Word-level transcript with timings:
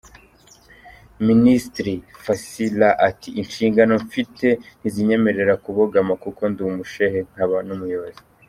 Minisitiri 1.27 1.93
Fazila 2.23 2.89
ati 3.09 3.29
“Inshingano 3.41 3.93
mfite 4.05 4.47
ntizinyemera 4.79 5.53
kubogama 5.65 6.13
kuko 6.23 6.41
ndi 6.51 6.61
Umushehe 6.69 7.19
nkaba 7.31 7.57
n’Umuyobozi. 7.67 8.21